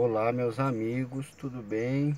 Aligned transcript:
Olá 0.00 0.30
meus 0.30 0.60
amigos, 0.60 1.26
tudo 1.36 1.60
bem? 1.60 2.16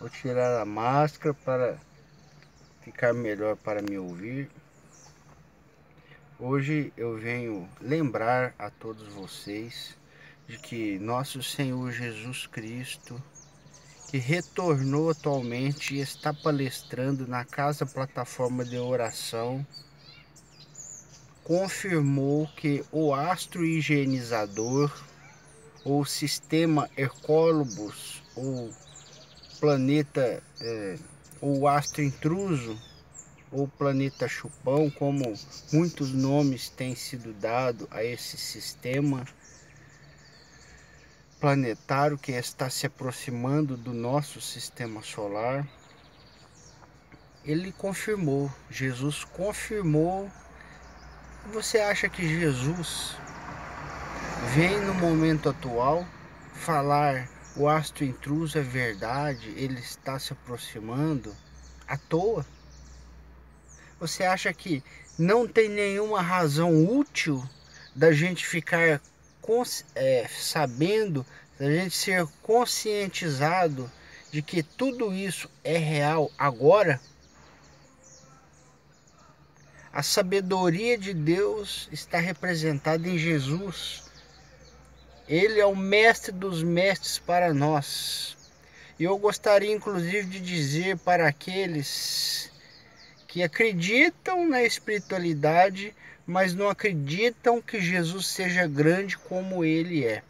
Vou 0.00 0.08
tirar 0.08 0.62
a 0.62 0.64
máscara 0.64 1.34
para 1.34 1.78
ficar 2.80 3.12
melhor 3.12 3.54
para 3.54 3.82
me 3.82 3.98
ouvir. 3.98 4.48
Hoje 6.40 6.90
eu 6.96 7.18
venho 7.18 7.68
lembrar 7.82 8.54
a 8.58 8.70
todos 8.70 9.06
vocês 9.12 9.94
de 10.48 10.56
que 10.58 10.98
nosso 10.98 11.42
Senhor 11.42 11.92
Jesus 11.92 12.46
Cristo, 12.46 13.22
que 14.10 14.16
retornou 14.16 15.10
atualmente 15.10 15.94
e 15.94 16.00
está 16.00 16.32
palestrando 16.32 17.28
na 17.28 17.44
casa 17.44 17.84
plataforma 17.84 18.64
de 18.64 18.78
oração, 18.78 19.66
confirmou 21.42 22.48
que 22.56 22.82
o 22.90 23.12
astro 23.12 23.66
higienizador 23.66 24.90
ou 25.84 26.04
sistema 26.04 26.88
Hercólobus, 26.96 28.22
ou 28.34 28.72
planeta, 29.60 30.42
é, 30.60 30.98
ou 31.40 31.68
astro 31.68 32.02
intruso, 32.02 32.80
ou 33.52 33.68
planeta 33.68 34.26
chupão, 34.26 34.90
como 34.90 35.32
muitos 35.72 36.12
nomes 36.12 36.68
têm 36.68 36.96
sido 36.96 37.32
dados 37.34 37.86
a 37.90 38.02
esse 38.02 38.36
sistema 38.36 39.24
planetário 41.38 42.16
que 42.16 42.32
está 42.32 42.70
se 42.70 42.86
aproximando 42.86 43.76
do 43.76 43.92
nosso 43.92 44.40
sistema 44.40 45.02
solar. 45.02 45.68
Ele 47.44 47.70
confirmou, 47.72 48.50
Jesus 48.70 49.24
confirmou. 49.24 50.30
Você 51.52 51.78
acha 51.78 52.08
que 52.08 52.26
Jesus 52.26 53.14
vem 54.54 54.80
no 54.80 54.94
momento 54.94 55.48
atual 55.48 56.06
falar 56.54 57.28
o 57.56 57.68
astro 57.68 58.04
intruso 58.04 58.58
é 58.58 58.62
verdade, 58.62 59.48
ele 59.56 59.78
está 59.78 60.18
se 60.18 60.32
aproximando 60.32 61.34
à 61.86 61.96
toa? 61.96 62.44
Você 64.00 64.24
acha 64.24 64.52
que 64.52 64.82
não 65.18 65.46
tem 65.46 65.68
nenhuma 65.68 66.20
razão 66.20 66.84
útil 66.84 67.42
da 67.94 68.12
gente 68.12 68.44
ficar 68.46 69.00
é, 69.94 70.26
sabendo, 70.28 71.24
da 71.58 71.70
gente 71.70 71.96
ser 71.96 72.26
conscientizado 72.42 73.90
de 74.32 74.42
que 74.42 74.62
tudo 74.62 75.12
isso 75.14 75.48
é 75.62 75.78
real 75.78 76.30
agora? 76.36 77.00
A 79.92 80.02
sabedoria 80.02 80.98
de 80.98 81.14
Deus 81.14 81.88
está 81.92 82.18
representada 82.18 83.08
em 83.08 83.16
Jesus 83.16 84.03
ele 85.28 85.58
é 85.58 85.64
o 85.64 85.74
mestre 85.74 86.32
dos 86.32 86.62
mestres 86.62 87.18
para 87.18 87.54
nós. 87.54 88.36
E 88.98 89.04
eu 89.04 89.16
gostaria 89.18 89.72
inclusive 89.72 90.26
de 90.26 90.40
dizer 90.40 90.98
para 90.98 91.26
aqueles 91.26 92.50
que 93.26 93.42
acreditam 93.42 94.46
na 94.46 94.62
espiritualidade, 94.62 95.94
mas 96.26 96.54
não 96.54 96.68
acreditam 96.68 97.60
que 97.60 97.80
Jesus 97.80 98.26
seja 98.26 98.66
grande 98.66 99.16
como 99.16 99.64
ele 99.64 100.04
é. 100.04 100.22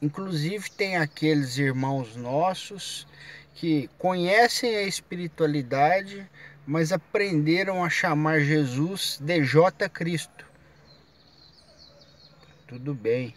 Inclusive 0.00 0.70
tem 0.70 0.96
aqueles 0.96 1.56
irmãos 1.56 2.14
nossos 2.14 3.06
que 3.54 3.88
conhecem 3.98 4.76
a 4.76 4.82
espiritualidade, 4.82 6.28
mas 6.66 6.92
aprenderam 6.92 7.82
a 7.82 7.88
chamar 7.88 8.40
Jesus 8.40 9.18
de 9.20 9.42
J 9.42 9.88
Cristo. 9.88 10.44
Tudo 12.66 12.94
bem 12.94 13.34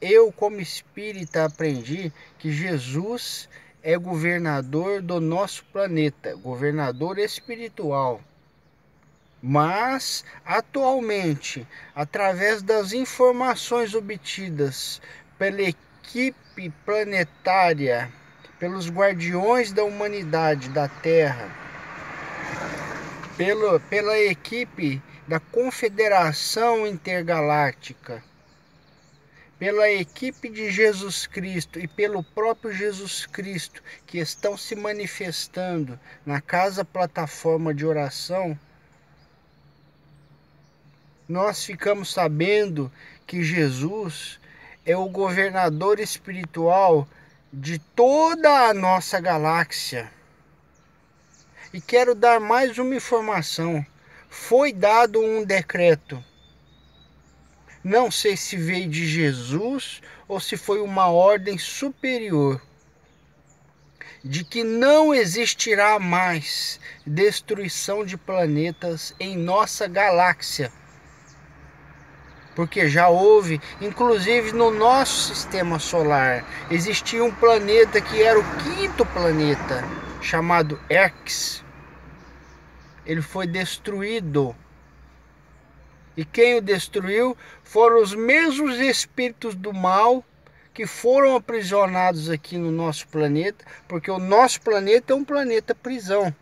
eu, 0.00 0.30
como 0.32 0.60
espírita, 0.60 1.44
aprendi 1.44 2.12
que 2.38 2.52
Jesus 2.52 3.48
é 3.82 3.96
governador 3.96 5.00
do 5.00 5.20
nosso 5.20 5.64
planeta, 5.66 6.34
governador 6.36 7.18
espiritual. 7.18 8.20
Mas, 9.40 10.24
atualmente, 10.44 11.66
através 11.94 12.60
das 12.60 12.92
informações 12.92 13.94
obtidas 13.94 15.00
pela 15.38 15.62
equipe 15.62 16.70
planetária, 16.84 18.12
pelos 18.58 18.90
guardiões 18.90 19.72
da 19.72 19.84
humanidade 19.84 20.68
da 20.70 20.88
Terra, 20.88 21.48
pelo, 23.36 23.78
pela 23.80 24.18
equipe 24.18 25.00
da 25.28 25.38
Confederação 25.38 26.84
Intergaláctica, 26.84 28.22
pela 29.58 29.90
equipe 29.90 30.48
de 30.48 30.70
Jesus 30.70 31.26
Cristo 31.26 31.80
e 31.80 31.88
pelo 31.88 32.22
próprio 32.22 32.72
Jesus 32.72 33.26
Cristo 33.26 33.82
que 34.06 34.18
estão 34.18 34.56
se 34.56 34.76
manifestando 34.76 35.98
na 36.24 36.40
casa 36.40 36.84
plataforma 36.84 37.74
de 37.74 37.84
oração, 37.84 38.58
nós 41.28 41.64
ficamos 41.64 42.12
sabendo 42.12 42.90
que 43.26 43.42
Jesus 43.42 44.38
é 44.86 44.96
o 44.96 45.08
governador 45.08 45.98
espiritual 45.98 47.06
de 47.52 47.78
toda 47.78 48.68
a 48.68 48.72
nossa 48.72 49.20
galáxia. 49.20 50.10
E 51.74 51.80
quero 51.80 52.14
dar 52.14 52.40
mais 52.40 52.78
uma 52.78 52.94
informação. 52.94 53.84
Foi 54.30 54.72
dado 54.72 55.20
um 55.20 55.44
decreto 55.44 56.24
não 57.82 58.10
sei 58.10 58.36
se 58.36 58.56
veio 58.56 58.88
de 58.88 59.06
Jesus 59.06 60.02
ou 60.26 60.40
se 60.40 60.56
foi 60.56 60.80
uma 60.80 61.08
ordem 61.08 61.56
superior 61.56 62.60
de 64.24 64.44
que 64.44 64.64
não 64.64 65.14
existirá 65.14 65.98
mais 65.98 66.80
destruição 67.06 68.04
de 68.04 68.16
planetas 68.16 69.14
em 69.18 69.36
nossa 69.36 69.86
galáxia. 69.86 70.72
Porque 72.54 72.88
já 72.88 73.08
houve, 73.08 73.60
inclusive 73.80 74.52
no 74.52 74.70
nosso 74.72 75.34
sistema 75.34 75.78
solar, 75.78 76.44
existia 76.70 77.22
um 77.22 77.30
planeta 77.32 78.00
que 78.00 78.20
era 78.20 78.38
o 78.38 78.56
quinto 78.58 79.06
planeta, 79.06 79.84
chamado 80.20 80.80
Erx. 80.90 81.64
Ele 83.06 83.22
foi 83.22 83.46
destruído 83.46 84.54
e 86.18 86.24
quem 86.24 86.56
o 86.56 86.60
destruiu 86.60 87.36
foram 87.62 88.02
os 88.02 88.12
mesmos 88.12 88.76
espíritos 88.80 89.54
do 89.54 89.72
mal 89.72 90.24
que 90.74 90.84
foram 90.84 91.36
aprisionados 91.36 92.28
aqui 92.28 92.58
no 92.58 92.72
nosso 92.72 93.06
planeta, 93.06 93.64
porque 93.86 94.10
o 94.10 94.18
nosso 94.18 94.60
planeta 94.60 95.12
é 95.12 95.16
um 95.16 95.24
planeta 95.24 95.76
prisão. 95.76 96.34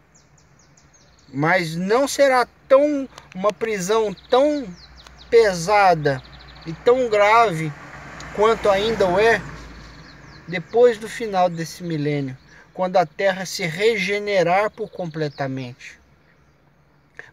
Mas 1.28 1.76
não 1.76 2.08
será 2.08 2.48
tão 2.66 3.06
uma 3.34 3.52
prisão 3.52 4.16
tão 4.30 4.66
pesada 5.28 6.22
e 6.66 6.72
tão 6.72 7.10
grave 7.10 7.70
quanto 8.34 8.70
ainda 8.70 9.06
o 9.06 9.20
é 9.20 9.42
depois 10.48 10.96
do 10.96 11.06
final 11.06 11.50
desse 11.50 11.82
milênio, 11.82 12.34
quando 12.72 12.96
a 12.96 13.04
Terra 13.04 13.44
se 13.44 13.66
regenerar 13.66 14.70
por 14.70 14.88
completamente. 14.88 16.00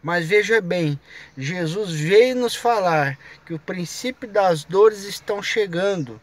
Mas 0.04 0.26
veja 0.26 0.60
bem, 0.60 1.00
Jesus 1.34 1.92
veio 1.92 2.36
nos 2.36 2.54
falar 2.54 3.18
que 3.46 3.54
o 3.54 3.58
princípio 3.58 4.28
das 4.28 4.62
dores 4.62 5.04
estão 5.04 5.42
chegando. 5.42 6.20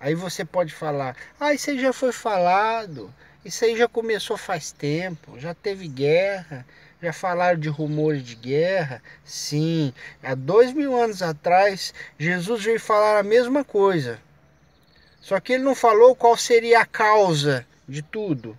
Aí 0.00 0.14
você 0.14 0.42
pode 0.42 0.72
falar: 0.72 1.14
"Ah, 1.38 1.52
isso 1.52 1.68
aí 1.68 1.78
já 1.78 1.92
foi 1.92 2.12
falado. 2.12 3.12
Isso 3.44 3.62
aí 3.62 3.76
já 3.76 3.86
começou 3.86 4.38
faz 4.38 4.72
tempo, 4.72 5.38
já 5.38 5.52
teve 5.52 5.86
guerra, 5.86 6.64
já 7.02 7.12
falaram 7.12 7.60
de 7.60 7.68
rumores 7.68 8.22
de 8.22 8.34
guerra. 8.34 9.02
Sim, 9.22 9.92
há 10.22 10.34
dois 10.34 10.72
mil 10.72 10.96
anos 10.98 11.20
atrás, 11.20 11.92
Jesus 12.18 12.64
veio 12.64 12.80
falar 12.80 13.18
a 13.18 13.22
mesma 13.22 13.62
coisa. 13.62 14.18
Só 15.20 15.38
que 15.40 15.52
ele 15.52 15.64
não 15.64 15.74
falou 15.74 16.16
qual 16.16 16.38
seria 16.38 16.80
a 16.80 16.86
causa 16.86 17.66
de 17.86 18.00
tudo. 18.00 18.56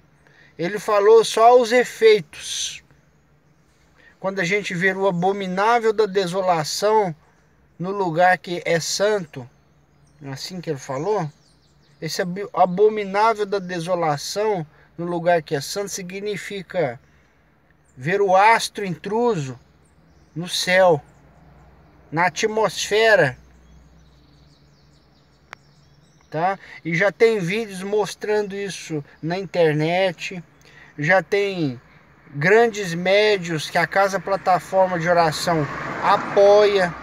Ele 0.56 0.78
falou 0.78 1.26
só 1.26 1.60
os 1.60 1.72
efeitos 1.72 2.84
quando 4.22 4.40
a 4.40 4.44
gente 4.44 4.76
vê 4.76 4.94
o 4.94 5.08
abominável 5.08 5.92
da 5.92 6.06
desolação 6.06 7.14
no 7.78 7.90
lugar 7.90 8.38
que 8.38 8.62
é 8.64 8.80
santo, 8.80 9.50
é 10.22 10.30
assim 10.30 10.62
que 10.62 10.70
ele 10.70 10.78
falou? 10.78 11.28
Esse 12.00 12.22
abominável 12.54 13.48
da 13.48 13.58
desolação 13.58 14.66
no 14.96 15.06
lugar 15.06 15.42
que 15.42 15.56
é 15.56 15.60
santo 15.60 15.90
significa 15.90 17.00
ver 17.98 18.22
o 18.22 18.36
astro 18.36 18.86
intruso 18.86 19.60
no 20.36 20.48
céu, 20.48 21.02
na 22.12 22.28
atmosfera. 22.28 23.36
Tá? 26.30 26.60
E 26.86 26.94
já 26.94 27.12
tem 27.12 27.40
vídeos 27.40 27.82
mostrando 27.82 28.56
isso 28.56 29.04
na 29.20 29.40
internet, 29.40 30.44
já 30.96 31.24
tem 31.24 31.82
grandes 32.34 32.94
médios 32.94 33.70
que 33.70 33.78
a 33.78 33.86
Casa 33.86 34.20
Plataforma 34.20 34.98
de 35.00 35.10
Oração 35.10 35.68
apoia, 36.04 36.94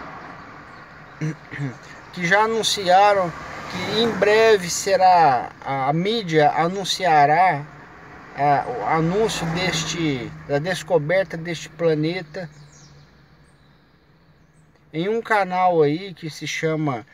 que 2.13 2.25
já 2.25 2.43
anunciaram 2.43 3.31
que 3.69 4.01
em 4.01 4.09
breve 4.11 4.69
será 4.69 5.51
a, 5.63 5.93
mídia 5.93 6.49
anunciará 6.51 7.63
a, 8.35 8.65
o 8.67 8.85
anúncio 8.87 9.45
deste 9.47 10.31
da 10.47 10.57
descoberta 10.57 11.37
deste 11.37 11.69
planeta 11.69 12.49
em 14.91 15.07
um 15.07 15.21
canal 15.21 15.83
aí 15.83 16.15
que 16.15 16.31
se 16.31 16.47
chama 16.47 17.05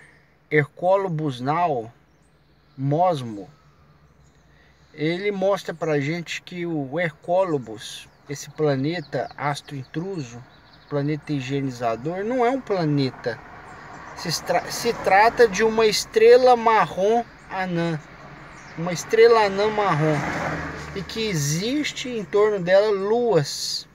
Hercolobus 0.50 1.42
Now 1.42 1.92
Mosmo 2.78 3.50
ele 4.96 5.30
mostra 5.30 5.74
pra 5.74 6.00
gente 6.00 6.42
que 6.42 6.66
o 6.66 6.98
Hercólobus, 6.98 8.08
esse 8.30 8.50
planeta 8.50 9.30
astro 9.36 9.76
intruso, 9.76 10.42
planeta 10.90 11.34
higienizador, 11.34 12.24
não 12.24 12.46
é 12.46 12.50
um 12.50 12.62
planeta. 12.62 13.38
Se, 14.16 14.42
tra 14.44 14.72
se 14.72 14.94
trata 14.94 15.48
de 15.50 15.64
uma 15.64 15.86
estrela 15.86 16.56
marrom 16.56 17.26
anã, 17.52 18.00
uma 18.78 18.94
estrela 18.94 19.46
anã 19.46 19.70
marrom, 19.70 20.16
e 20.96 21.02
que 21.02 21.28
existe 21.28 22.08
em 22.08 22.24
torno 22.24 22.58
dela 22.62 22.90
luas 22.90 23.86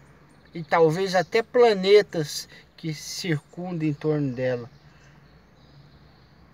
e 0.54 0.62
talvez 0.62 1.14
até 1.14 1.42
planetas 1.42 2.46
que 2.76 2.92
circundem 2.92 3.88
em 3.88 3.94
torno 3.94 4.32
dela. 4.32 4.68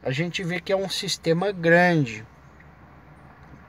A 0.04 0.12
gente 0.12 0.44
vê 0.44 0.60
que 0.60 0.72
é 0.72 0.76
um 0.76 0.88
sistema 0.88 1.50
grande 1.50 2.25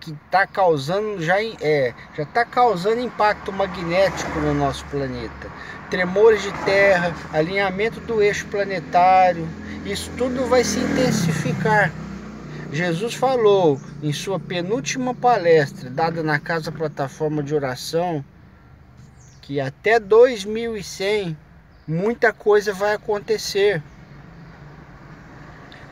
que 0.07 0.25
está 0.25 0.47
causando 0.47 1.21
já 1.21 1.43
é 1.43 1.93
já 2.15 2.23
está 2.23 2.45
causando 2.45 3.01
impacto 3.01 3.51
magnético 3.51 4.39
no 4.39 4.53
nosso 4.53 4.85
planeta. 4.85 5.49
Tremores 5.89 6.41
de 6.41 6.51
terra 6.63 7.13
alinhamento 7.33 7.99
do 8.01 8.21
eixo 8.21 8.45
planetário 8.47 9.47
isso 9.85 10.09
tudo 10.17 10.45
vai 10.45 10.63
se 10.63 10.79
intensificar. 10.79 11.91
Jesus 12.71 13.13
falou 13.13 13.79
em 14.01 14.13
sua 14.13 14.39
penúltima 14.39 15.13
palestra 15.13 15.89
dada 15.89 16.23
na 16.23 16.39
casa 16.39 16.71
plataforma 16.71 17.43
de 17.43 17.55
oração 17.55 18.23
que 19.41 19.59
até 19.59 19.99
2100 19.99 21.37
muita 21.87 22.33
coisa 22.33 22.73
vai 22.73 22.93
acontecer 22.93 23.81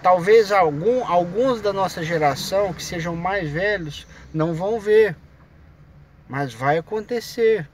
Talvez 0.05 0.51
algum, 0.51 1.03
alguns 1.03 1.61
da 1.61 1.73
nossa 1.73 2.03
geração 2.03 2.71
que 2.71 2.83
sejam 2.83 3.15
mais 3.15 3.49
velhos 3.49 4.05
não 4.31 4.53
vão 4.53 4.79
ver, 4.79 5.15
mas 6.29 6.53
vai 6.53 6.77
acontecer. 6.77 7.67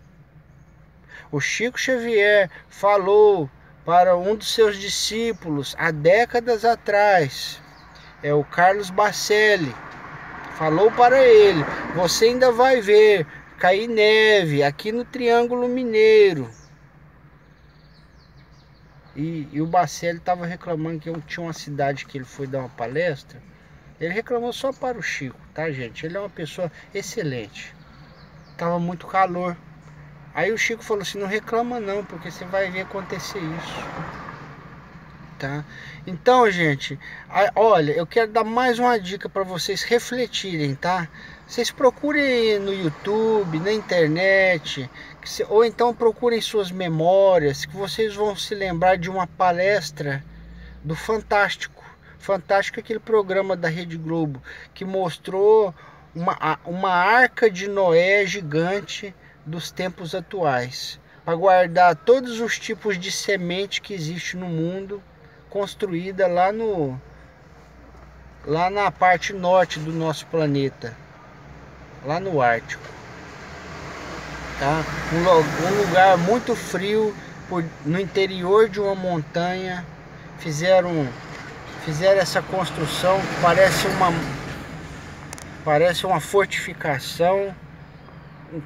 O 1.30 1.42
Chico 1.42 1.78
Xavier 1.78 2.50
falou 2.70 3.50
para 3.84 4.16
um 4.16 4.34
dos 4.34 4.50
seus 4.54 4.78
discípulos 4.78 5.76
há 5.78 5.92
décadas 5.92 6.64
atrás, 6.64 7.62
é 8.24 8.34
o 8.34 8.46
Carlos 8.46 8.90
Bacelli. 8.90 9.76
Falou 10.58 10.90
para 10.90 11.22
ele: 11.22 11.66
Você 11.96 12.28
ainda 12.28 12.50
vai 12.50 12.80
ver 12.80 13.28
cair 13.60 13.90
neve 13.90 14.64
aqui 14.64 14.94
no 14.94 15.04
Triângulo 15.04 15.68
Mineiro. 15.68 16.50
E, 19.16 19.48
e 19.52 19.62
o 19.62 19.68
Bacelli 19.68 20.20
estava 20.20 20.46
reclamando 20.46 21.00
que 21.00 21.22
tinha 21.28 21.46
uma 21.46 21.54
cidade 21.54 22.06
que 22.06 22.18
ele 22.18 22.26
foi 22.26 22.48
dar 22.48 22.60
uma 22.60 22.70
palestra. 22.70 23.42
Ele 24.00 24.14
reclamou 24.14 24.52
só 24.54 24.72
para 24.72 24.98
o 24.98 25.02
Chico, 25.02 25.40
tá, 25.54 25.70
gente? 25.72 26.06
Ele 26.06 26.18
é 26.18 26.20
uma 26.20 26.30
pessoa 26.30 26.72
excelente. 26.94 27.76
Tava 28.58 28.80
muito 28.80 29.06
calor. 29.08 29.56
Aí 30.34 30.52
o 30.52 30.58
Chico 30.58 30.84
falou 30.84 31.04
assim: 31.04 31.20
não 31.20 31.28
reclama 31.28 31.80
não, 31.80 32.04
porque 32.04 32.32
você 32.32 32.46
vai 32.46 32.72
ver 32.72 32.82
acontecer 32.82 33.40
isso. 33.40 34.31
Tá? 35.42 35.66
Então, 36.06 36.52
gente, 36.52 37.00
olha, 37.56 37.94
eu 37.94 38.06
quero 38.06 38.32
dar 38.32 38.44
mais 38.44 38.78
uma 38.78 39.00
dica 39.00 39.28
para 39.28 39.42
vocês 39.42 39.82
refletirem, 39.82 40.76
tá? 40.76 41.08
Vocês 41.48 41.72
procurem 41.72 42.60
no 42.60 42.72
YouTube, 42.72 43.60
na 43.60 43.74
internet, 43.74 44.88
ou 45.50 45.66
então 45.66 45.96
procurem 45.96 46.40
suas 46.40 46.70
memórias, 46.70 47.66
que 47.66 47.76
vocês 47.76 48.14
vão 48.14 48.36
se 48.36 48.54
lembrar 48.54 49.00
de 49.00 49.10
uma 49.10 49.26
palestra 49.26 50.24
do 50.84 50.94
Fantástico. 50.94 51.84
Fantástico 52.20 52.80
é 52.80 52.84
aquele 52.84 53.00
programa 53.00 53.58
da 53.58 53.68
Rede 53.68 53.98
Globo 53.98 54.44
que 54.76 54.86
mostrou 54.86 55.74
uma, 56.14 56.60
uma 56.64 56.92
arca 56.92 57.50
de 57.50 57.68
Noé 57.68 58.28
gigante 58.28 59.12
dos 59.44 59.72
tempos 59.72 60.14
atuais 60.14 61.00
para 61.26 61.34
guardar 61.36 61.96
todos 61.96 62.40
os 62.40 62.60
tipos 62.60 63.00
de 63.00 63.12
semente 63.12 63.82
que 63.82 63.92
existe 63.92 64.38
no 64.38 64.46
mundo, 64.46 65.02
construída 65.52 66.26
lá 66.26 66.52
no 66.52 67.00
lá 68.44 68.72
na 68.72 68.90
parte 68.90 69.34
norte 69.34 69.80
do 69.80 69.94
nosso 69.94 70.26
planeta 70.26 70.98
lá 72.06 72.20
no 72.20 72.42
Ártico. 72.42 72.84
Tá? 74.60 74.84
Um, 75.14 75.68
um 75.68 75.82
lugar 75.82 76.18
muito 76.18 76.56
frio, 76.56 77.16
por, 77.48 77.64
no 77.86 78.00
interior 78.00 78.70
de 78.70 78.80
uma 78.80 78.96
montanha. 78.96 79.86
Fizeram, 80.40 81.08
fizeram 81.86 82.20
essa 82.20 82.42
construção 82.42 83.20
parece 83.42 83.88
uma, 83.88 84.12
parece 85.64 86.06
uma 86.06 86.20
fortificação 86.20 87.56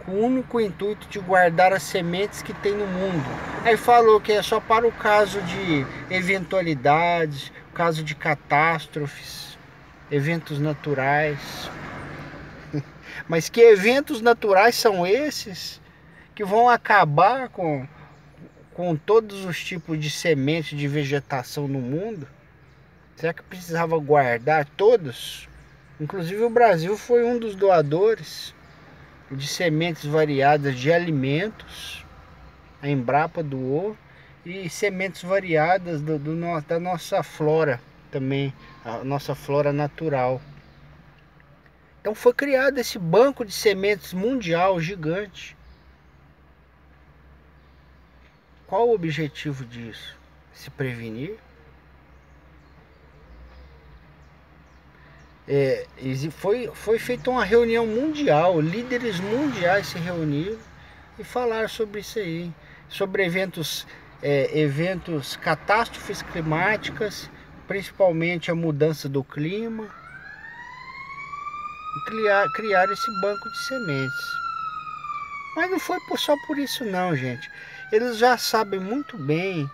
com 0.05 0.11
o 0.11 0.25
único 0.25 0.59
intuito 0.59 1.07
de 1.09 1.19
guardar 1.19 1.73
as 1.73 1.83
sementes 1.83 2.41
que 2.41 2.53
tem 2.53 2.73
no 2.73 2.87
mundo. 2.87 3.54
Aí 3.65 3.75
falou 3.75 4.21
que 4.21 4.31
é 4.31 4.43
só 4.43 4.59
para 4.59 4.87
o 4.87 4.91
caso 4.91 5.41
de 5.41 5.87
eventualidades, 6.11 7.51
caso 7.73 8.03
de 8.03 8.13
catástrofes, 8.13 9.57
eventos 10.11 10.59
naturais. 10.59 11.39
Mas 13.27 13.49
que 13.49 13.59
eventos 13.59 14.21
naturais 14.21 14.75
são 14.75 15.05
esses 15.07 15.81
que 16.35 16.45
vão 16.45 16.69
acabar 16.69 17.49
com, 17.49 17.87
com 18.71 18.95
todos 18.95 19.43
os 19.45 19.65
tipos 19.65 19.99
de 19.99 20.11
sementes 20.11 20.77
de 20.77 20.87
vegetação 20.87 21.67
no 21.67 21.79
mundo? 21.79 22.27
Será 23.15 23.33
que 23.33 23.41
precisava 23.41 23.97
guardar 23.97 24.65
todos? 24.77 25.49
Inclusive 25.99 26.43
o 26.43 26.51
Brasil 26.51 26.95
foi 26.95 27.23
um 27.23 27.39
dos 27.39 27.55
doadores 27.55 28.53
de 29.31 29.47
sementes 29.47 30.05
variadas 30.05 30.77
de 30.77 30.93
alimentos. 30.93 32.04
A 32.85 32.87
Embrapa 32.87 33.41
doou 33.41 33.97
e 34.45 34.69
sementes 34.69 35.23
variadas 35.23 36.03
do, 36.03 36.19
do, 36.19 36.35
da 36.67 36.79
nossa 36.79 37.23
flora 37.23 37.81
também, 38.11 38.53
a 38.85 39.03
nossa 39.03 39.33
flora 39.33 39.73
natural. 39.73 40.39
Então 41.99 42.13
foi 42.13 42.31
criado 42.31 42.77
esse 42.77 42.99
banco 42.99 43.43
de 43.43 43.51
sementes 43.51 44.13
mundial 44.13 44.79
gigante. 44.79 45.57
Qual 48.67 48.87
o 48.87 48.93
objetivo 48.93 49.65
disso? 49.65 50.15
Se 50.53 50.69
prevenir? 50.69 51.39
É, 55.47 55.87
foi, 56.29 56.69
foi 56.71 56.99
feita 56.99 57.31
uma 57.31 57.43
reunião 57.43 57.87
mundial, 57.87 58.61
líderes 58.61 59.19
mundiais 59.19 59.87
se 59.87 59.97
reuniram 59.97 60.59
e 61.17 61.23
falaram 61.23 61.67
sobre 61.67 62.01
isso 62.01 62.19
aí, 62.19 62.53
sobre 62.89 63.25
eventos, 63.25 63.85
é, 64.21 64.57
eventos, 64.57 65.35
catástrofes 65.35 66.21
climáticas, 66.21 67.29
principalmente 67.67 68.51
a 68.51 68.55
mudança 68.55 69.09
do 69.09 69.23
clima 69.23 69.89
e 71.95 72.09
criar, 72.09 72.51
criar 72.53 72.89
esse 72.91 73.21
banco 73.21 73.49
de 73.49 73.57
sementes. 73.65 74.25
Mas 75.55 75.71
não 75.71 75.79
foi 75.79 75.99
só 76.17 76.35
por 76.45 76.57
isso 76.57 76.83
não, 76.83 77.15
gente. 77.15 77.49
Eles 77.91 78.17
já 78.17 78.37
sabem 78.37 78.79
muito 78.79 79.17
bem 79.17 79.69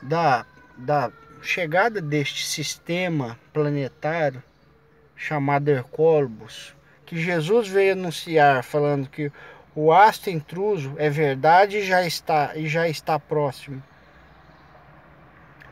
da, 0.00 0.46
da 0.76 1.10
chegada 1.42 2.00
deste 2.00 2.46
sistema 2.46 3.38
planetário 3.52 4.42
chamado 5.16 5.68
Hercólobus, 5.68 6.74
que 7.06 7.20
Jesus 7.20 7.68
veio 7.68 7.92
anunciar 7.92 8.62
falando 8.62 9.08
que 9.08 9.30
o 9.74 9.92
astro 9.92 10.30
intruso 10.30 10.94
é 10.96 11.10
verdade 11.10 11.78
e 11.78 11.86
já 11.86 12.06
está 12.06 12.56
e 12.56 12.68
já 12.68 12.88
está 12.88 13.18
próximo. 13.18 13.82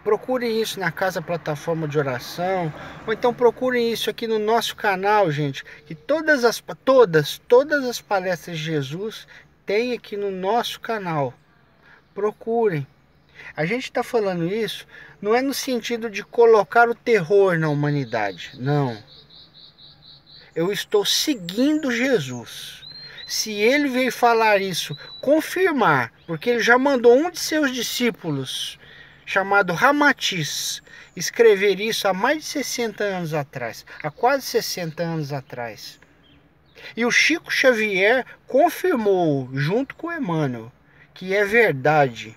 Procurem 0.03 0.61
isso 0.61 0.81
na 0.81 0.91
casa 0.91 1.23
plataforma 1.23 1.87
de 1.87 1.97
oração, 1.97 2.73
ou 3.07 3.13
então 3.13 3.33
procurem 3.33 3.93
isso 3.93 4.11
aqui 4.11 4.27
no 4.27 4.39
nosso 4.39 4.75
canal, 4.75 5.31
gente, 5.31 5.65
que 5.87 5.95
todas 5.95 6.45
as 6.45 6.61
todas, 6.85 7.39
todas 7.47 7.85
as 7.85 8.01
palestras 8.01 8.59
de 8.59 8.65
Jesus 8.65 9.29
tem 9.65 9.93
aqui 9.93 10.17
no 10.17 10.31
nosso 10.31 10.81
canal. 10.81 11.33
Procurem. 12.13 12.85
A 13.57 13.65
gente 13.65 13.85
está 13.85 14.03
falando 14.03 14.47
isso 14.47 14.87
não 15.23 15.37
é 15.37 15.41
no 15.41 15.55
sentido 15.55 16.11
de 16.11 16.25
colocar 16.25 16.89
o 16.89 16.97
terror 16.97 17.57
na 17.57 17.69
humanidade, 17.69 18.51
não. 18.59 19.01
Eu 20.53 20.73
estou 20.73 21.05
seguindo 21.05 21.93
Jesus. 21.93 22.82
Se 23.33 23.51
ele 23.51 23.89
veio 23.89 24.13
falar 24.13 24.61
isso, 24.61 24.95
confirmar, 25.23 26.13
porque 26.27 26.51
ele 26.51 26.61
já 26.61 26.77
mandou 26.77 27.17
um 27.17 27.31
de 27.31 27.41
seus 27.41 27.73
discípulos 27.73 28.79
chamado 29.25 29.73
Ramatiz 29.73 30.83
escrever 31.17 31.81
isso 31.81 32.07
há 32.07 32.13
mais 32.13 32.43
de 32.43 32.45
60 32.45 33.03
anos 33.03 33.33
atrás, 33.33 33.87
há 34.03 34.11
quase 34.11 34.45
60 34.45 35.03
anos 35.03 35.33
atrás. 35.33 35.99
E 36.95 37.07
o 37.07 37.11
Chico 37.11 37.51
Xavier 37.51 38.27
confirmou, 38.47 39.49
junto 39.55 39.95
com 39.95 40.09
o 40.09 40.13
Emmanuel, 40.13 40.71
que 41.15 41.35
é 41.35 41.43
verdade. 41.43 42.37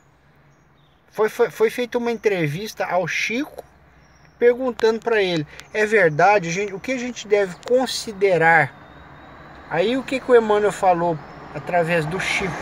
Foi, 1.12 1.28
foi, 1.28 1.52
foi 1.52 1.70
feita 1.70 1.98
uma 1.98 2.10
entrevista 2.10 2.86
ao 2.86 3.06
Chico 3.06 3.66
perguntando 4.40 5.02
para 5.02 5.22
ele: 5.22 5.46
é 5.74 5.86
verdade, 5.86 6.50
gente, 6.52 6.74
o 6.74 6.80
que 6.80 6.94
a 6.94 6.98
gente 6.98 7.28
deve 7.28 7.54
considerar? 7.68 8.85
Aí 9.70 9.98
o 9.98 10.04
que, 10.04 10.20
que 10.20 10.32
o 10.32 10.36
Emmanuel 10.36 10.72
falou 10.72 11.18
através 11.54 12.06
do 12.06 12.20
Chico? 12.20 12.54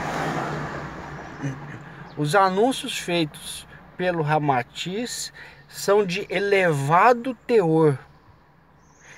Os 2.18 2.36
anúncios 2.36 2.98
feitos 2.98 3.68
pelo 3.98 4.22
Ramatiz 4.22 5.34
são 5.68 6.06
de 6.06 6.26
elevado 6.30 7.34
teor 7.48 7.98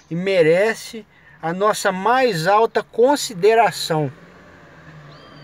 e 0.10 0.16
merece 0.16 1.06
a 1.42 1.54
nossa 1.54 1.92
mais 1.92 2.48
alta 2.48 2.82
consideração. 2.82 4.12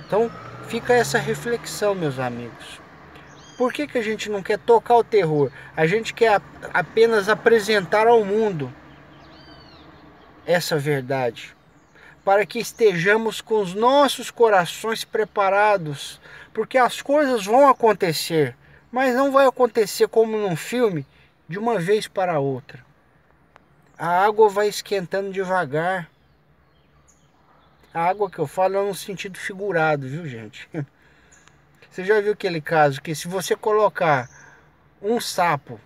Então, 0.07 0.31
fica 0.67 0.93
essa 0.93 1.19
reflexão, 1.19 1.93
meus 1.93 2.17
amigos. 2.17 2.81
Por 3.57 3.71
que, 3.71 3.85
que 3.85 3.97
a 3.97 4.01
gente 4.01 4.29
não 4.29 4.41
quer 4.41 4.57
tocar 4.57 4.95
o 4.95 5.03
terror? 5.03 5.51
A 5.75 5.85
gente 5.85 6.13
quer 6.13 6.41
apenas 6.73 7.29
apresentar 7.29 8.07
ao 8.07 8.25
mundo 8.25 8.73
essa 10.45 10.79
verdade, 10.79 11.55
para 12.23 12.45
que 12.45 12.59
estejamos 12.59 13.41
com 13.41 13.59
os 13.59 13.73
nossos 13.73 14.29
corações 14.29 15.03
preparados, 15.03 16.21
porque 16.53 16.77
as 16.77 17.01
coisas 17.01 17.45
vão 17.45 17.67
acontecer, 17.67 18.55
mas 18.91 19.15
não 19.15 19.31
vai 19.31 19.47
acontecer 19.47 20.07
como 20.07 20.37
num 20.37 20.55
filme, 20.55 21.05
de 21.47 21.57
uma 21.57 21.79
vez 21.79 22.07
para 22.07 22.39
outra. 22.39 22.85
A 23.97 24.23
água 24.25 24.49
vai 24.49 24.67
esquentando 24.67 25.31
devagar. 25.31 26.09
A 27.93 28.05
água 28.05 28.29
que 28.29 28.39
eu 28.39 28.47
falo 28.47 28.77
é 28.77 28.85
no 28.85 28.95
sentido 28.95 29.37
figurado, 29.37 30.07
viu, 30.07 30.25
gente? 30.27 30.69
Você 31.89 32.05
já 32.05 32.21
viu 32.21 32.31
aquele 32.31 32.61
caso 32.61 33.01
que 33.01 33.13
se 33.13 33.27
você 33.27 33.53
colocar 33.53 34.29
um 35.01 35.19
sapo 35.19 35.77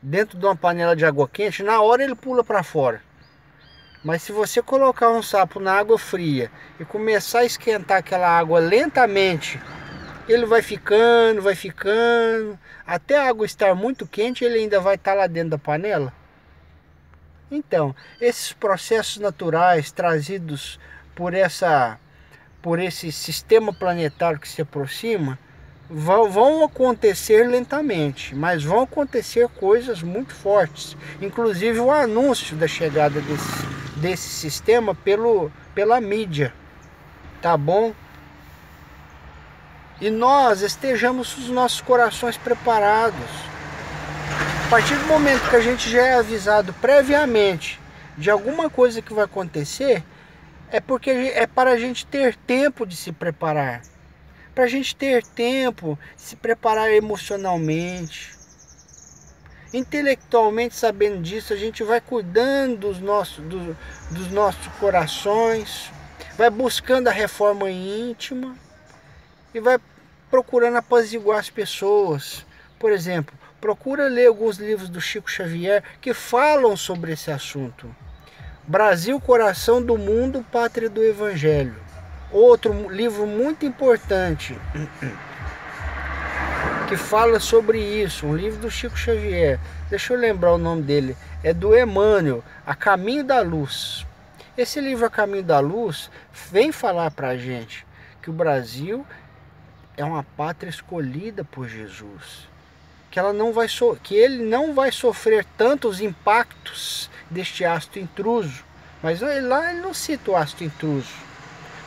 dentro 0.00 0.38
de 0.38 0.46
uma 0.46 0.54
panela 0.54 0.94
de 0.94 1.04
água 1.04 1.28
quente, 1.28 1.64
na 1.64 1.80
hora 1.82 2.04
ele 2.04 2.14
pula 2.14 2.44
para 2.44 2.62
fora. 2.62 3.02
Mas 4.08 4.22
se 4.22 4.32
você 4.32 4.62
colocar 4.62 5.10
um 5.10 5.22
sapo 5.22 5.60
na 5.60 5.74
água 5.74 5.98
fria 5.98 6.50
e 6.80 6.84
começar 6.86 7.40
a 7.40 7.44
esquentar 7.44 7.98
aquela 7.98 8.26
água 8.26 8.58
lentamente, 8.58 9.60
ele 10.26 10.46
vai 10.46 10.62
ficando, 10.62 11.42
vai 11.42 11.54
ficando, 11.54 12.58
até 12.86 13.18
a 13.18 13.28
água 13.28 13.44
estar 13.44 13.74
muito 13.74 14.06
quente, 14.06 14.46
ele 14.46 14.60
ainda 14.60 14.80
vai 14.80 14.94
estar 14.94 15.12
lá 15.12 15.26
dentro 15.26 15.50
da 15.50 15.58
panela. 15.58 16.10
Então, 17.50 17.94
esses 18.18 18.50
processos 18.50 19.18
naturais 19.18 19.92
trazidos 19.92 20.80
por 21.14 21.34
essa 21.34 22.00
por 22.62 22.78
esse 22.78 23.12
sistema 23.12 23.74
planetário 23.74 24.40
que 24.40 24.48
se 24.48 24.62
aproxima, 24.62 25.38
vão, 25.90 26.30
vão 26.30 26.64
acontecer 26.64 27.46
lentamente, 27.46 28.34
mas 28.34 28.64
vão 28.64 28.80
acontecer 28.80 29.46
coisas 29.48 30.02
muito 30.02 30.34
fortes. 30.34 30.96
Inclusive 31.20 31.78
o 31.78 31.90
anúncio 31.90 32.56
da 32.56 32.66
chegada 32.66 33.20
desse, 33.20 33.77
desse 33.98 34.28
sistema 34.28 34.94
pelo, 34.94 35.50
pela 35.74 36.00
mídia. 36.00 36.52
Tá 37.42 37.56
bom? 37.56 37.94
E 40.00 40.10
nós 40.10 40.62
estejamos 40.62 41.36
os 41.36 41.48
nossos 41.48 41.80
corações 41.80 42.36
preparados. 42.36 43.30
A 44.66 44.70
partir 44.70 44.94
do 44.96 45.06
momento 45.06 45.48
que 45.48 45.56
a 45.56 45.60
gente 45.60 45.90
já 45.90 46.02
é 46.02 46.14
avisado 46.14 46.72
previamente 46.74 47.80
de 48.16 48.30
alguma 48.30 48.68
coisa 48.68 49.00
que 49.00 49.14
vai 49.14 49.24
acontecer, 49.24 50.02
é 50.70 50.80
porque 50.80 51.10
é 51.10 51.46
para 51.46 51.70
a 51.70 51.78
gente 51.78 52.06
ter 52.06 52.36
tempo 52.36 52.86
de 52.86 52.94
se 52.96 53.12
preparar 53.12 53.82
para 54.58 54.64
a 54.64 54.68
gente 54.68 54.96
ter 54.96 55.24
tempo, 55.24 55.96
se 56.16 56.34
preparar 56.34 56.92
emocionalmente. 56.92 58.36
Intelectualmente, 59.72 60.74
sabendo 60.74 61.20
disso, 61.20 61.52
a 61.52 61.56
gente 61.56 61.82
vai 61.82 62.00
cuidando 62.00 62.78
dos 62.78 63.00
nossos, 63.00 63.44
do, 63.44 63.76
dos 64.10 64.30
nossos 64.30 64.66
corações, 64.78 65.90
vai 66.36 66.48
buscando 66.48 67.08
a 67.08 67.12
reforma 67.12 67.70
íntima 67.70 68.56
e 69.52 69.60
vai 69.60 69.78
procurando 70.30 70.76
apaziguar 70.76 71.38
as 71.38 71.50
pessoas. 71.50 72.46
Por 72.78 72.92
exemplo, 72.92 73.34
procura 73.60 74.08
ler 74.08 74.28
alguns 74.28 74.56
livros 74.56 74.88
do 74.88 75.00
Chico 75.00 75.30
Xavier 75.30 75.82
que 76.00 76.14
falam 76.14 76.76
sobre 76.76 77.12
esse 77.12 77.30
assunto. 77.30 77.94
Brasil, 78.66 79.20
coração 79.20 79.82
do 79.82 79.98
mundo, 79.98 80.44
pátria 80.50 80.88
do 80.88 81.02
evangelho. 81.02 81.76
Outro 82.30 82.90
livro 82.90 83.26
muito 83.26 83.64
importante 83.64 84.58
que 86.88 86.96
fala 86.96 87.38
sobre 87.38 87.78
isso, 87.78 88.26
um 88.26 88.34
livro 88.34 88.60
do 88.60 88.70
Chico 88.70 88.96
Xavier. 88.96 89.60
Deixa 89.90 90.14
eu 90.14 90.18
lembrar 90.18 90.54
o 90.54 90.58
nome 90.58 90.80
dele. 90.80 91.14
É 91.44 91.52
do 91.52 91.76
Emmanuel, 91.76 92.42
A 92.66 92.74
Caminho 92.74 93.22
da 93.22 93.42
Luz. 93.42 94.06
Esse 94.56 94.80
livro 94.80 95.04
A 95.04 95.10
Caminho 95.10 95.42
da 95.42 95.60
Luz 95.60 96.10
vem 96.50 96.72
falar 96.72 97.10
para 97.10 97.28
a 97.28 97.36
gente 97.36 97.86
que 98.22 98.30
o 98.30 98.32
Brasil 98.32 99.04
é 99.98 100.04
uma 100.04 100.22
pátria 100.22 100.70
escolhida 100.70 101.44
por 101.44 101.68
Jesus, 101.68 102.48
que 103.10 103.18
ela 103.18 103.34
não 103.34 103.52
vai 103.52 103.68
so 103.68 103.94
que 104.02 104.14
ele 104.14 104.42
não 104.42 104.72
vai 104.72 104.90
sofrer 104.90 105.44
tantos 105.58 106.00
impactos 106.00 107.10
deste 107.30 107.66
ácido 107.66 107.98
intruso. 107.98 108.64
Mas 109.02 109.20
lá 109.20 109.70
ele 109.70 109.82
não 109.82 109.92
cita 109.92 110.30
o 110.30 110.36
ácido 110.36 110.64
intruso 110.64 111.28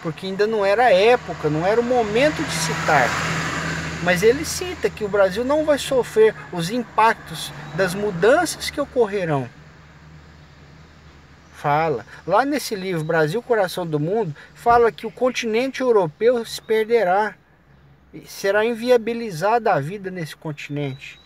porque 0.04 0.26
ainda 0.26 0.48
não 0.48 0.66
era 0.66 0.86
a 0.86 0.94
época, 0.94 1.50
não 1.50 1.66
era 1.66 1.80
o 1.80 1.84
momento 1.84 2.44
de 2.44 2.52
citar. 2.52 3.08
Mas 4.04 4.24
ele 4.24 4.44
cita 4.44 4.90
que 4.90 5.04
o 5.04 5.10
Brasil 5.10 5.46
não 5.46 5.64
vai 5.64 5.78
sofrer 5.78 6.34
os 6.52 6.72
impactos 6.72 7.52
das 7.76 7.94
mudanças 7.94 8.70
que 8.70 8.82
ocorrerão. 8.82 9.48
Fala. 11.54 12.04
Lá 12.26 12.44
nesse 12.44 12.74
livro, 12.74 13.04
Brasil, 13.04 13.42
Coração 13.44 13.86
do 13.86 14.00
Mundo, 14.00 14.36
fala 14.56 14.92
que 14.92 15.06
o 15.06 15.12
continente 15.12 15.82
europeu 15.82 16.44
se 16.44 16.60
perderá. 16.60 17.36
Será 18.26 18.66
inviabilizada 18.66 19.72
a 19.72 19.80
vida 19.80 20.10
nesse 20.10 20.36
continente. 20.36 21.20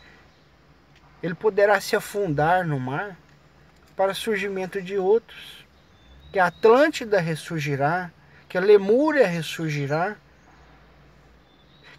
Ele 1.24 1.34
poderá 1.34 1.79
se 1.79 1.96
afundar 1.96 2.67
no 2.67 2.77
mar 2.77 3.17
para 3.96 4.13
surgimento 4.13 4.82
de 4.82 4.98
outros. 4.98 5.65
Que 6.34 6.39
a 6.39 6.48
Atlântida 6.48 7.22
ressurgirá, 7.22 8.12
que 8.50 8.58
a 8.58 8.62
Lemúria 8.62 9.25
ressurgirá, 9.25 10.17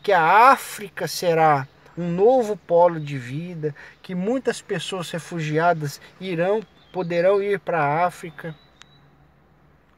que 0.06 0.12
a 0.12 0.52
África 0.52 1.08
será 1.08 1.66
um 1.98 2.08
novo 2.08 2.56
polo 2.56 3.00
de 3.00 3.18
vida, 3.18 3.74
que 4.00 4.14
muitas 4.14 4.62
pessoas 4.62 5.10
refugiadas 5.10 6.00
irão 6.20 6.62
poderão 6.92 7.42
ir 7.42 7.58
para 7.58 7.82
a 7.82 8.06
África. 8.06 8.54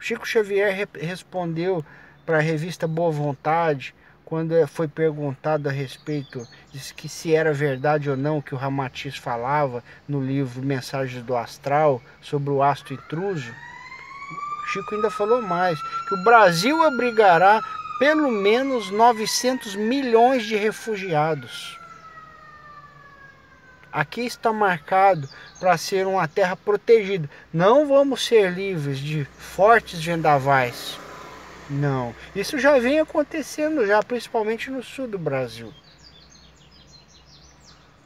Chico 0.00 0.26
Xavier 0.26 0.88
respondeu 0.98 1.84
para 2.24 2.38
a 2.38 2.40
revista 2.40 2.88
Boa 2.88 3.10
Vontade, 3.10 3.94
quando 4.24 4.54
foi 4.66 4.88
perguntado 4.88 5.68
a 5.68 5.72
respeito 5.72 6.48
de 6.72 6.94
que 6.94 7.06
se 7.06 7.34
era 7.34 7.52
verdade 7.52 8.08
ou 8.08 8.16
não 8.16 8.40
que 8.40 8.54
o 8.54 8.58
Ramatiz 8.58 9.18
falava 9.18 9.84
no 10.08 10.24
livro 10.24 10.62
Mensagens 10.62 11.22
do 11.22 11.36
Astral 11.36 12.00
sobre 12.22 12.48
o 12.48 12.62
astro 12.62 12.94
intruso. 12.94 13.52
Chico 14.68 14.94
ainda 14.94 15.10
falou 15.10 15.42
mais, 15.42 15.78
que 16.08 16.14
o 16.14 16.24
Brasil 16.24 16.82
abrigará 16.82 17.60
pelo 17.98 18.30
menos 18.30 18.90
900 18.90 19.74
milhões 19.74 20.44
de 20.44 20.56
refugiados. 20.56 21.78
Aqui 23.90 24.20
está 24.20 24.52
marcado 24.52 25.28
para 25.58 25.76
ser 25.76 26.06
uma 26.06 26.28
terra 26.28 26.54
protegida. 26.54 27.28
Não 27.52 27.88
vamos 27.88 28.24
ser 28.24 28.52
livres 28.52 28.98
de 28.98 29.24
fortes 29.24 30.04
vendavais. 30.04 30.98
Não, 31.68 32.14
isso 32.34 32.58
já 32.58 32.78
vem 32.78 33.00
acontecendo 33.00 33.86
já, 33.86 34.02
principalmente 34.02 34.70
no 34.70 34.82
sul 34.82 35.08
do 35.08 35.18
Brasil. 35.18 35.72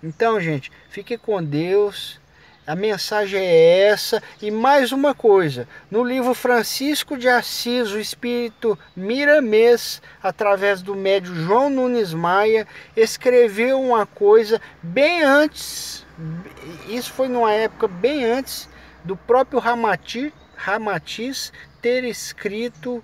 Então, 0.03 0.41
gente, 0.41 0.73
fique 0.89 1.17
com 1.17 1.43
Deus. 1.43 2.21
A 2.65 2.77
mensagem 2.77 3.41
é 3.41 3.89
essa. 3.89 4.23
E 4.41 4.51
mais 4.51 4.93
uma 4.93 5.15
coisa: 5.15 5.67
no 5.91 6.05
livro 6.05 6.33
Francisco 6.33 7.19
de 7.19 7.29
Assis, 7.29 7.91
o 7.91 7.99
espírito 7.99 8.79
Miramês, 8.95 10.01
através 10.23 10.81
do 10.81 10.95
médio 10.95 11.35
João 11.35 11.69
Nunes 11.69 12.15
Maia, 12.15 12.67
escreveu 12.97 13.81
uma 13.81 14.07
coisa 14.07 14.61
bem 14.81 15.23
antes. 15.23 16.07
Isso 16.89 17.13
foi 17.13 17.27
numa 17.27 17.53
época 17.53 17.89
bem 17.89 18.25
antes 18.25 18.69
do 19.03 19.17
próprio 19.17 19.59
Ramati, 19.59 20.33
Ramatiz 20.55 21.53
ter 21.81 22.05
escrito 22.05 23.03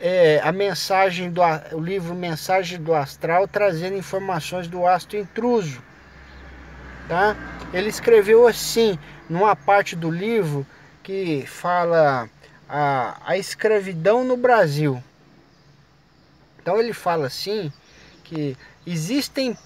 é, 0.00 0.40
a 0.42 0.50
mensagem 0.50 1.30
do 1.30 1.40
o 1.72 1.78
livro 1.78 2.12
Mensagem 2.12 2.82
do 2.82 2.92
Astral, 2.92 3.46
trazendo 3.46 3.96
informações 3.96 4.66
do 4.66 4.84
astro 4.84 5.16
intruso. 5.16 5.80
Tá? 7.10 7.36
Ele 7.74 7.88
escreveu 7.88 8.46
assim, 8.46 8.96
numa 9.28 9.56
parte 9.56 9.96
do 9.96 10.08
livro 10.08 10.64
que 11.02 11.44
fala 11.44 12.30
a, 12.68 13.20
a 13.26 13.36
escravidão 13.36 14.22
no 14.22 14.36
Brasil. 14.36 15.02
Então 16.62 16.78
ele 16.78 16.92
fala 16.92 17.26
assim 17.26 17.72
que 18.22 18.56
existem 18.86 19.58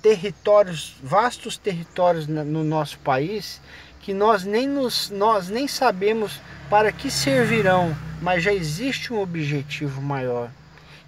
territórios, 0.00 0.96
vastos 1.02 1.58
territórios 1.58 2.26
no 2.26 2.64
nosso 2.64 2.98
país 3.00 3.60
que 4.00 4.14
nós 4.14 4.44
nem, 4.44 4.66
nos, 4.66 5.10
nós 5.10 5.50
nem 5.50 5.68
sabemos 5.68 6.40
para 6.70 6.90
que 6.90 7.10
servirão, 7.10 7.94
mas 8.22 8.42
já 8.42 8.54
existe 8.54 9.12
um 9.12 9.20
objetivo 9.20 10.00
maior. 10.00 10.50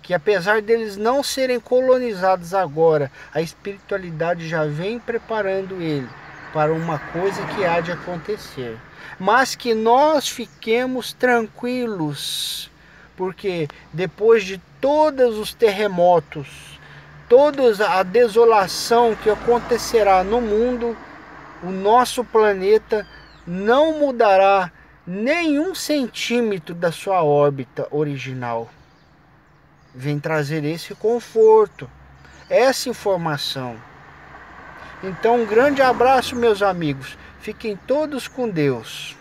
Que 0.06 0.14
apesar 0.14 0.62
deles 0.62 0.96
não 0.96 1.20
serem 1.20 1.58
colonizados 1.58 2.54
agora, 2.54 3.10
a 3.34 3.42
espiritualidade 3.42 4.48
já 4.48 4.64
vem 4.64 5.00
preparando 5.00 5.82
ele 5.82 6.08
para 6.52 6.72
uma 6.72 6.96
coisa 7.12 7.44
que 7.48 7.64
há 7.64 7.80
de 7.80 7.90
acontecer. 7.90 8.78
Mas 9.18 9.56
que 9.56 9.74
nós 9.74 10.28
fiquemos 10.28 11.12
tranquilos, 11.12 12.70
porque 13.16 13.66
depois 13.92 14.44
de 14.44 14.58
todos 14.80 15.38
os 15.38 15.52
terremotos, 15.52 16.78
toda 17.28 17.88
a 17.88 18.04
desolação 18.04 19.16
que 19.16 19.28
acontecerá 19.28 20.22
no 20.22 20.40
mundo, 20.40 20.96
o 21.64 21.70
nosso 21.72 22.22
planeta 22.22 23.04
não 23.44 23.98
mudará 23.98 24.70
nenhum 25.04 25.74
centímetro 25.74 26.76
da 26.76 26.92
sua 26.92 27.24
órbita 27.24 27.88
original. 27.90 28.70
Vem 29.98 30.18
trazer 30.18 30.62
esse 30.62 30.94
conforto, 30.94 31.90
essa 32.50 32.90
informação. 32.90 33.76
Então, 35.02 35.40
um 35.42 35.46
grande 35.46 35.80
abraço, 35.80 36.36
meus 36.36 36.60
amigos. 36.60 37.16
Fiquem 37.40 37.78
todos 37.86 38.28
com 38.28 38.46
Deus. 38.46 39.16